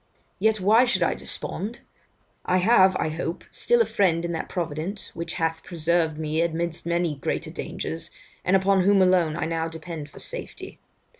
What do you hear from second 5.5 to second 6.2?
preserved